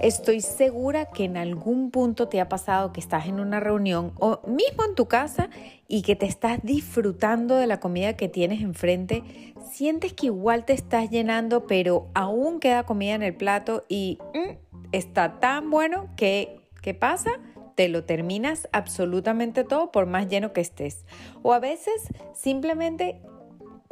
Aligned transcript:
Estoy 0.00 0.40
segura 0.40 1.06
que 1.06 1.24
en 1.24 1.36
algún 1.36 1.90
punto 1.90 2.28
te 2.28 2.40
ha 2.40 2.48
pasado 2.48 2.92
que 2.92 3.00
estás 3.00 3.26
en 3.26 3.40
una 3.40 3.60
reunión 3.60 4.12
o 4.18 4.40
mismo 4.46 4.84
en 4.84 4.94
tu 4.94 5.06
casa 5.06 5.50
y 5.86 6.02
que 6.02 6.16
te 6.16 6.26
estás 6.26 6.60
disfrutando 6.62 7.56
de 7.56 7.66
la 7.66 7.80
comida 7.80 8.16
que 8.16 8.28
tienes 8.28 8.62
enfrente. 8.62 9.22
Sientes 9.70 10.12
que 10.12 10.26
igual 10.26 10.64
te 10.64 10.72
estás 10.72 11.10
llenando, 11.10 11.66
pero 11.66 12.08
aún 12.14 12.58
queda 12.58 12.84
comida 12.84 13.14
en 13.14 13.22
el 13.22 13.34
plato 13.34 13.84
y 13.88 14.18
mm, 14.34 14.56
está 14.92 15.38
tan 15.40 15.70
bueno 15.70 16.08
que, 16.16 16.60
¿qué 16.80 16.94
pasa? 16.94 17.30
te 17.74 17.88
lo 17.88 18.04
terminas 18.04 18.68
absolutamente 18.72 19.64
todo 19.64 19.90
por 19.92 20.06
más 20.06 20.28
lleno 20.28 20.52
que 20.52 20.60
estés. 20.60 21.04
O 21.42 21.52
a 21.52 21.58
veces 21.58 22.08
simplemente 22.34 23.20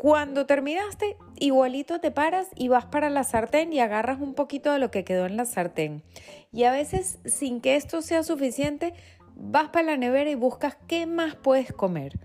cuando 0.01 0.47
terminaste, 0.47 1.19
igualito 1.39 2.01
te 2.01 2.11
paras 2.11 2.49
y 2.57 2.69
vas 2.69 2.87
para 2.87 3.11
la 3.11 3.23
sartén 3.23 3.71
y 3.75 3.81
agarras 3.81 4.19
un 4.19 4.33
poquito 4.33 4.73
de 4.73 4.79
lo 4.79 4.91
que 4.91 5.05
quedó 5.05 5.27
en 5.27 5.37
la 5.37 5.45
sartén. 5.45 6.03
Y 6.53 6.65
a 6.65 6.73
veces, 6.73 7.19
sin 7.27 7.61
que 7.61 7.77
esto 7.77 8.01
sea 8.01 8.23
suficiente, 8.23 8.95
vas 9.37 9.69
para 9.69 9.85
la 9.85 9.97
nevera 9.99 10.31
y 10.31 10.37
buscas 10.37 10.79
qué 10.87 11.05
más 11.05 11.35
puedes 11.35 11.75
comer. 11.75 12.19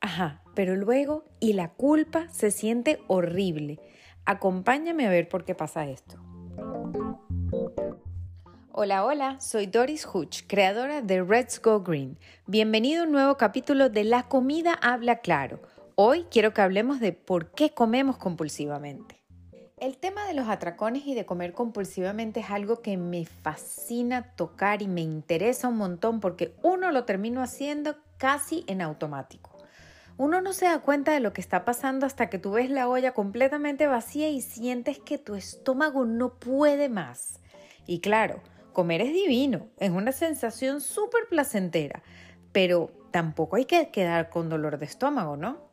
Ajá, 0.00 0.44
pero 0.54 0.76
luego, 0.76 1.24
y 1.40 1.54
la 1.54 1.70
culpa 1.70 2.28
se 2.28 2.52
siente 2.52 3.00
horrible. 3.08 3.80
Acompáñame 4.24 5.08
a 5.08 5.10
ver 5.10 5.28
por 5.28 5.44
qué 5.44 5.56
pasa 5.56 5.84
esto. 5.84 6.22
Hola, 8.70 9.04
hola, 9.04 9.40
soy 9.40 9.66
Doris 9.66 10.06
Hutch, 10.06 10.42
creadora 10.46 11.02
de 11.02 11.24
Let's 11.24 11.60
Go 11.60 11.80
Green. 11.80 12.20
Bienvenido 12.46 13.02
a 13.02 13.06
un 13.06 13.10
nuevo 13.10 13.36
capítulo 13.36 13.88
de 13.88 14.04
La 14.04 14.22
comida 14.28 14.74
habla 14.80 15.16
claro 15.16 15.58
Hoy 15.98 16.26
quiero 16.30 16.52
que 16.52 16.60
hablemos 16.60 17.00
de 17.00 17.12
por 17.12 17.52
qué 17.52 17.72
comemos 17.72 18.18
compulsivamente. 18.18 19.24
El 19.78 19.96
tema 19.96 20.26
de 20.26 20.34
los 20.34 20.46
atracones 20.46 21.06
y 21.06 21.14
de 21.14 21.24
comer 21.24 21.54
compulsivamente 21.54 22.40
es 22.40 22.50
algo 22.50 22.82
que 22.82 22.98
me 22.98 23.24
fascina 23.24 24.34
tocar 24.34 24.82
y 24.82 24.88
me 24.88 25.00
interesa 25.00 25.68
un 25.68 25.78
montón 25.78 26.20
porque 26.20 26.54
uno 26.62 26.92
lo 26.92 27.04
termino 27.04 27.40
haciendo 27.40 27.96
casi 28.18 28.62
en 28.66 28.82
automático. 28.82 29.56
Uno 30.18 30.42
no 30.42 30.52
se 30.52 30.66
da 30.66 30.80
cuenta 30.80 31.14
de 31.14 31.20
lo 31.20 31.32
que 31.32 31.40
está 31.40 31.64
pasando 31.64 32.04
hasta 32.04 32.28
que 32.28 32.38
tú 32.38 32.50
ves 32.50 32.68
la 32.68 32.90
olla 32.90 33.14
completamente 33.14 33.86
vacía 33.86 34.28
y 34.28 34.42
sientes 34.42 34.98
que 34.98 35.16
tu 35.16 35.34
estómago 35.34 36.04
no 36.04 36.34
puede 36.34 36.90
más. 36.90 37.40
Y 37.86 38.00
claro, 38.00 38.42
comer 38.74 39.00
es 39.00 39.14
divino, 39.14 39.68
es 39.78 39.92
una 39.92 40.12
sensación 40.12 40.82
súper 40.82 41.22
placentera, 41.30 42.02
pero 42.52 42.90
tampoco 43.12 43.56
hay 43.56 43.64
que 43.64 43.88
quedar 43.88 44.28
con 44.28 44.50
dolor 44.50 44.78
de 44.78 44.84
estómago, 44.84 45.38
¿no? 45.38 45.65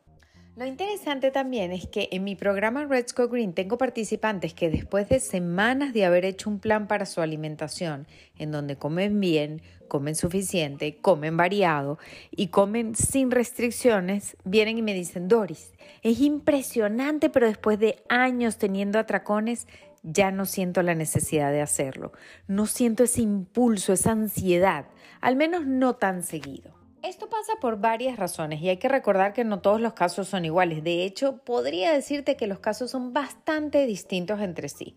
Lo 0.56 0.64
interesante 0.66 1.32
también 1.32 1.72
es 1.72 1.88
que 1.88 2.08
en 2.12 2.22
mi 2.22 2.36
programa 2.36 2.84
Red 2.84 3.06
Go 3.16 3.26
Green 3.26 3.54
tengo 3.54 3.76
participantes 3.76 4.54
que 4.54 4.70
después 4.70 5.08
de 5.08 5.18
semanas 5.18 5.92
de 5.92 6.04
haber 6.04 6.24
hecho 6.24 6.48
un 6.48 6.60
plan 6.60 6.86
para 6.86 7.06
su 7.06 7.20
alimentación, 7.20 8.06
en 8.38 8.52
donde 8.52 8.76
comen 8.76 9.18
bien, 9.18 9.62
comen 9.88 10.14
suficiente, 10.14 10.98
comen 11.00 11.36
variado 11.36 11.98
y 12.30 12.48
comen 12.48 12.94
sin 12.94 13.32
restricciones, 13.32 14.36
vienen 14.44 14.78
y 14.78 14.82
me 14.82 14.94
dicen, 14.94 15.26
Doris, 15.26 15.72
es 16.02 16.20
impresionante, 16.20 17.30
pero 17.30 17.48
después 17.48 17.80
de 17.80 18.04
años 18.08 18.56
teniendo 18.56 19.00
atracones, 19.00 19.66
ya 20.04 20.30
no 20.30 20.46
siento 20.46 20.82
la 20.82 20.94
necesidad 20.94 21.50
de 21.50 21.62
hacerlo. 21.62 22.12
No 22.46 22.66
siento 22.66 23.02
ese 23.02 23.22
impulso, 23.22 23.92
esa 23.92 24.12
ansiedad, 24.12 24.86
al 25.20 25.34
menos 25.34 25.66
no 25.66 25.96
tan 25.96 26.22
seguido. 26.22 26.83
Esto 27.04 27.28
pasa 27.28 27.52
por 27.60 27.78
varias 27.78 28.16
razones 28.16 28.62
y 28.62 28.70
hay 28.70 28.78
que 28.78 28.88
recordar 28.88 29.34
que 29.34 29.44
no 29.44 29.60
todos 29.60 29.78
los 29.78 29.92
casos 29.92 30.26
son 30.26 30.46
iguales. 30.46 30.82
De 30.82 31.04
hecho, 31.04 31.36
podría 31.36 31.92
decirte 31.92 32.34
que 32.34 32.46
los 32.46 32.60
casos 32.60 32.90
son 32.92 33.12
bastante 33.12 33.84
distintos 33.84 34.40
entre 34.40 34.70
sí. 34.70 34.94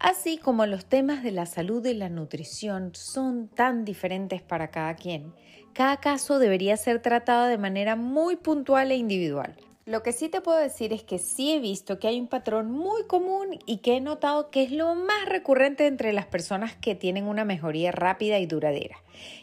Así 0.00 0.38
como 0.38 0.66
los 0.66 0.86
temas 0.86 1.22
de 1.22 1.30
la 1.30 1.46
salud 1.46 1.86
y 1.86 1.94
la 1.94 2.08
nutrición 2.08 2.90
son 2.96 3.46
tan 3.46 3.84
diferentes 3.84 4.42
para 4.42 4.72
cada 4.72 4.96
quien, 4.96 5.32
cada 5.74 5.98
caso 5.98 6.40
debería 6.40 6.76
ser 6.76 7.00
tratado 7.00 7.46
de 7.46 7.56
manera 7.56 7.94
muy 7.94 8.34
puntual 8.34 8.90
e 8.90 8.96
individual. 8.96 9.54
Lo 9.88 10.02
que 10.02 10.12
sí 10.12 10.28
te 10.28 10.42
puedo 10.42 10.58
decir 10.58 10.92
es 10.92 11.02
que 11.02 11.18
sí 11.18 11.50
he 11.50 11.60
visto 11.60 11.98
que 11.98 12.08
hay 12.08 12.20
un 12.20 12.26
patrón 12.26 12.70
muy 12.70 13.04
común 13.04 13.58
y 13.64 13.78
que 13.78 13.96
he 13.96 14.02
notado 14.02 14.50
que 14.50 14.62
es 14.62 14.70
lo 14.70 14.94
más 14.94 15.24
recurrente 15.24 15.86
entre 15.86 16.12
las 16.12 16.26
personas 16.26 16.76
que 16.76 16.94
tienen 16.94 17.26
una 17.26 17.46
mejoría 17.46 17.90
rápida 17.90 18.38
y 18.38 18.44
duradera. 18.44 18.96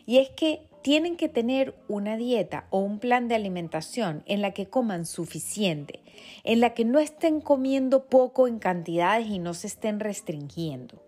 Y 0.06 0.20
es 0.20 0.30
que 0.30 0.68
tienen 0.84 1.18
que 1.18 1.30
tener 1.30 1.74
una 1.88 2.16
dieta 2.16 2.68
o 2.70 2.78
un 2.78 3.00
plan 3.00 3.28
de 3.28 3.34
alimentación 3.34 4.22
en 4.28 4.44
la 4.44 4.52
que 4.52 4.68
coman 4.68 5.08
suficiente, 5.08 6.04
en 6.44 6.60
la 6.60 6.76
que 6.76 6.86
no 6.86 7.00
estén 7.00 7.42
comiendo 7.42 8.06
poco 8.06 8.48
en 8.48 8.60
cantidades 8.60 9.26
y 9.26 9.40
no 9.40 9.56
se 9.56 9.66
estén 9.66 10.00
restringiendo. 10.00 11.02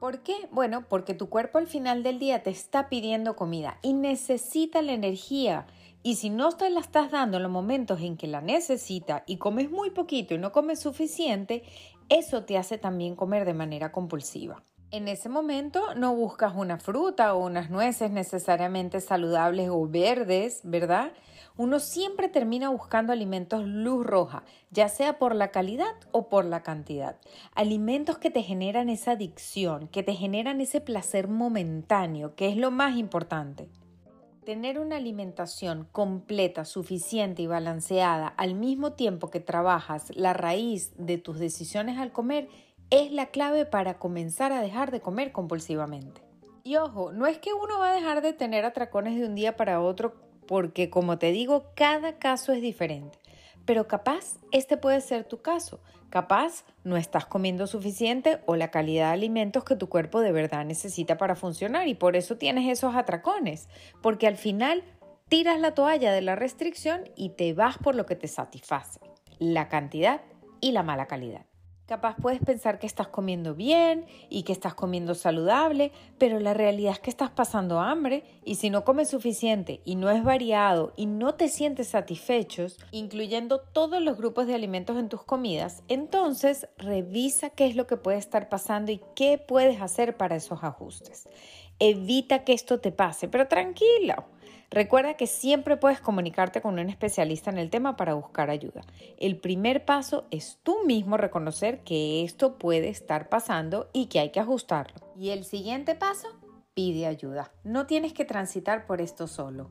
¿Por 0.00 0.24
qué? 0.24 0.34
Bueno, 0.50 0.84
porque 0.88 1.14
tu 1.14 1.28
cuerpo 1.28 1.58
al 1.58 1.68
final 1.68 2.02
del 2.02 2.18
día 2.18 2.42
te 2.42 2.50
está 2.50 2.88
pidiendo 2.88 3.36
comida 3.36 3.78
y 3.82 3.92
necesita 3.92 4.82
la 4.82 4.94
energía. 4.94 5.66
Y 6.06 6.16
si 6.16 6.28
no 6.28 6.52
te 6.52 6.68
la 6.68 6.80
estás 6.80 7.10
dando 7.10 7.38
en 7.38 7.44
los 7.44 7.50
momentos 7.50 7.98
en 8.02 8.18
que 8.18 8.26
la 8.26 8.42
necesita 8.42 9.24
y 9.26 9.38
comes 9.38 9.70
muy 9.70 9.88
poquito 9.88 10.34
y 10.34 10.38
no 10.38 10.52
comes 10.52 10.78
suficiente, 10.78 11.62
eso 12.10 12.44
te 12.44 12.58
hace 12.58 12.76
también 12.76 13.16
comer 13.16 13.46
de 13.46 13.54
manera 13.54 13.90
compulsiva. 13.90 14.62
En 14.90 15.08
ese 15.08 15.30
momento 15.30 15.94
no 15.94 16.14
buscas 16.14 16.52
una 16.54 16.78
fruta 16.78 17.34
o 17.34 17.46
unas 17.46 17.70
nueces 17.70 18.10
necesariamente 18.10 19.00
saludables 19.00 19.70
o 19.70 19.88
verdes, 19.88 20.60
¿verdad? 20.62 21.12
Uno 21.56 21.80
siempre 21.80 22.28
termina 22.28 22.68
buscando 22.68 23.14
alimentos 23.14 23.64
luz 23.64 24.04
roja, 24.04 24.44
ya 24.70 24.90
sea 24.90 25.18
por 25.18 25.34
la 25.34 25.52
calidad 25.52 25.94
o 26.12 26.28
por 26.28 26.44
la 26.44 26.62
cantidad. 26.62 27.16
Alimentos 27.54 28.18
que 28.18 28.30
te 28.30 28.42
generan 28.42 28.90
esa 28.90 29.12
adicción, 29.12 29.88
que 29.88 30.02
te 30.02 30.12
generan 30.12 30.60
ese 30.60 30.82
placer 30.82 31.28
momentáneo, 31.28 32.34
que 32.34 32.50
es 32.50 32.58
lo 32.58 32.70
más 32.70 32.98
importante. 32.98 33.70
Tener 34.44 34.78
una 34.78 34.96
alimentación 34.96 35.88
completa, 35.90 36.66
suficiente 36.66 37.40
y 37.40 37.46
balanceada 37.46 38.28
al 38.28 38.54
mismo 38.54 38.92
tiempo 38.92 39.30
que 39.30 39.40
trabajas 39.40 40.14
la 40.14 40.34
raíz 40.34 40.92
de 40.98 41.16
tus 41.16 41.38
decisiones 41.38 41.98
al 41.98 42.12
comer 42.12 42.48
es 42.90 43.10
la 43.10 43.26
clave 43.26 43.64
para 43.64 43.98
comenzar 43.98 44.52
a 44.52 44.60
dejar 44.60 44.90
de 44.90 45.00
comer 45.00 45.32
compulsivamente. 45.32 46.20
Y 46.62 46.76
ojo, 46.76 47.10
no 47.10 47.26
es 47.26 47.38
que 47.38 47.54
uno 47.54 47.78
va 47.78 47.92
a 47.92 47.94
dejar 47.94 48.20
de 48.20 48.34
tener 48.34 48.66
atracones 48.66 49.18
de 49.18 49.24
un 49.26 49.34
día 49.34 49.56
para 49.56 49.80
otro 49.80 50.14
porque, 50.46 50.90
como 50.90 51.16
te 51.16 51.32
digo, 51.32 51.70
cada 51.74 52.18
caso 52.18 52.52
es 52.52 52.60
diferente. 52.60 53.18
Pero 53.64 53.88
capaz 53.88 54.38
este 54.52 54.76
puede 54.76 55.00
ser 55.00 55.24
tu 55.24 55.40
caso. 55.40 55.80
Capaz 56.10 56.64
no 56.84 56.96
estás 56.96 57.26
comiendo 57.26 57.66
suficiente 57.66 58.40
o 58.46 58.56
la 58.56 58.70
calidad 58.70 59.08
de 59.08 59.14
alimentos 59.14 59.64
que 59.64 59.76
tu 59.76 59.88
cuerpo 59.88 60.20
de 60.20 60.32
verdad 60.32 60.64
necesita 60.64 61.16
para 61.16 61.34
funcionar 61.34 61.88
y 61.88 61.94
por 61.94 62.16
eso 62.16 62.36
tienes 62.36 62.70
esos 62.70 62.94
atracones. 62.94 63.68
Porque 64.02 64.26
al 64.26 64.36
final 64.36 64.84
tiras 65.28 65.58
la 65.58 65.74
toalla 65.74 66.12
de 66.12 66.20
la 66.20 66.36
restricción 66.36 67.10
y 67.16 67.30
te 67.30 67.52
vas 67.54 67.78
por 67.78 67.94
lo 67.94 68.06
que 68.06 68.16
te 68.16 68.28
satisface, 68.28 69.00
la 69.38 69.68
cantidad 69.68 70.20
y 70.60 70.72
la 70.72 70.82
mala 70.82 71.06
calidad. 71.06 71.46
Capaz 71.86 72.16
puedes 72.16 72.40
pensar 72.40 72.78
que 72.78 72.86
estás 72.86 73.08
comiendo 73.08 73.54
bien 73.54 74.06
y 74.30 74.44
que 74.44 74.52
estás 74.52 74.72
comiendo 74.72 75.14
saludable, 75.14 75.92
pero 76.16 76.40
la 76.40 76.54
realidad 76.54 76.92
es 76.92 76.98
que 76.98 77.10
estás 77.10 77.28
pasando 77.28 77.78
hambre 77.78 78.24
y 78.42 78.54
si 78.54 78.70
no 78.70 78.86
comes 78.86 79.10
suficiente 79.10 79.82
y 79.84 79.96
no 79.96 80.08
es 80.08 80.24
variado 80.24 80.94
y 80.96 81.04
no 81.04 81.34
te 81.34 81.48
sientes 81.48 81.88
satisfechos, 81.88 82.78
incluyendo 82.90 83.60
todos 83.60 84.00
los 84.00 84.16
grupos 84.16 84.46
de 84.46 84.54
alimentos 84.54 84.96
en 84.96 85.10
tus 85.10 85.24
comidas, 85.24 85.82
entonces 85.88 86.68
revisa 86.78 87.50
qué 87.50 87.66
es 87.66 87.76
lo 87.76 87.86
que 87.86 87.98
puede 87.98 88.16
estar 88.16 88.48
pasando 88.48 88.90
y 88.90 89.02
qué 89.14 89.36
puedes 89.36 89.82
hacer 89.82 90.16
para 90.16 90.36
esos 90.36 90.64
ajustes. 90.64 91.28
Evita 91.80 92.44
que 92.44 92.54
esto 92.54 92.80
te 92.80 92.92
pase, 92.92 93.28
pero 93.28 93.46
tranquilo. 93.46 94.24
Recuerda 94.74 95.14
que 95.14 95.28
siempre 95.28 95.76
puedes 95.76 96.00
comunicarte 96.00 96.60
con 96.60 96.80
un 96.80 96.88
especialista 96.88 97.48
en 97.48 97.58
el 97.58 97.70
tema 97.70 97.96
para 97.96 98.14
buscar 98.14 98.50
ayuda. 98.50 98.80
El 99.18 99.36
primer 99.36 99.84
paso 99.84 100.26
es 100.32 100.58
tú 100.64 100.78
mismo 100.84 101.16
reconocer 101.16 101.84
que 101.84 102.24
esto 102.24 102.58
puede 102.58 102.88
estar 102.88 103.28
pasando 103.28 103.88
y 103.92 104.06
que 104.06 104.18
hay 104.18 104.30
que 104.30 104.40
ajustarlo. 104.40 104.96
Y 105.16 105.30
el 105.30 105.44
siguiente 105.44 105.94
paso, 105.94 106.26
pide 106.74 107.06
ayuda. 107.06 107.52
No 107.62 107.86
tienes 107.86 108.12
que 108.14 108.24
transitar 108.24 108.84
por 108.84 109.00
esto 109.00 109.28
solo. 109.28 109.70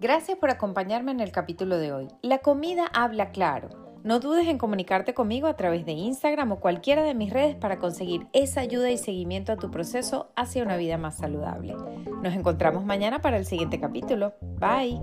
Gracias 0.00 0.38
por 0.38 0.50
acompañarme 0.50 1.10
en 1.10 1.18
el 1.18 1.32
capítulo 1.32 1.76
de 1.76 1.92
hoy. 1.92 2.06
La 2.22 2.38
comida 2.38 2.86
habla 2.94 3.32
claro. 3.32 3.87
No 4.04 4.20
dudes 4.20 4.46
en 4.48 4.58
comunicarte 4.58 5.14
conmigo 5.14 5.48
a 5.48 5.56
través 5.56 5.84
de 5.84 5.92
Instagram 5.92 6.52
o 6.52 6.60
cualquiera 6.60 7.02
de 7.02 7.14
mis 7.14 7.32
redes 7.32 7.56
para 7.56 7.78
conseguir 7.78 8.26
esa 8.32 8.60
ayuda 8.60 8.90
y 8.90 8.98
seguimiento 8.98 9.52
a 9.52 9.56
tu 9.56 9.70
proceso 9.70 10.30
hacia 10.36 10.62
una 10.62 10.76
vida 10.76 10.98
más 10.98 11.16
saludable. 11.16 11.74
Nos 12.22 12.34
encontramos 12.34 12.84
mañana 12.84 13.20
para 13.20 13.36
el 13.38 13.44
siguiente 13.44 13.80
capítulo. 13.80 14.34
Bye. 14.58 15.02